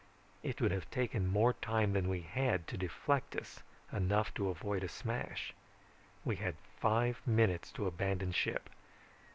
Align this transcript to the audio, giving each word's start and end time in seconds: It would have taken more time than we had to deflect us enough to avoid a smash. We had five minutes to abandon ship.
It 0.41 0.59
would 0.59 0.71
have 0.71 0.89
taken 0.89 1.27
more 1.27 1.53
time 1.53 1.93
than 1.93 2.07
we 2.09 2.21
had 2.21 2.65
to 2.69 2.75
deflect 2.75 3.35
us 3.35 3.61
enough 3.93 4.33
to 4.33 4.49
avoid 4.49 4.83
a 4.83 4.87
smash. 4.89 5.53
We 6.25 6.37
had 6.37 6.55
five 6.79 7.21
minutes 7.27 7.71
to 7.73 7.85
abandon 7.85 8.31
ship. 8.31 8.71